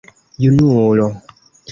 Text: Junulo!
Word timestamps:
Junulo! 0.43 1.07